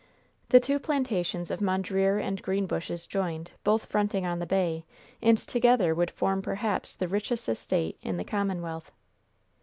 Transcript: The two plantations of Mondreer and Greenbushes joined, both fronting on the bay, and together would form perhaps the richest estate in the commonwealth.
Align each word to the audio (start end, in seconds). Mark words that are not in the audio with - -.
The 0.49 0.59
two 0.59 0.79
plantations 0.79 1.51
of 1.51 1.59
Mondreer 1.59 2.17
and 2.17 2.41
Greenbushes 2.41 3.05
joined, 3.07 3.51
both 3.63 3.85
fronting 3.85 4.25
on 4.25 4.39
the 4.39 4.47
bay, 4.47 4.83
and 5.21 5.37
together 5.37 5.93
would 5.93 6.09
form 6.09 6.41
perhaps 6.41 6.95
the 6.95 7.07
richest 7.07 7.47
estate 7.47 7.99
in 8.01 8.17
the 8.17 8.23
commonwealth. 8.25 8.91